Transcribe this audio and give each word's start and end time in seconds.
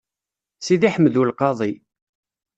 Sidi 0.65 0.89
Ḥmed 0.93 1.15
U 1.21 1.23
Lqaḍi. 1.29 1.71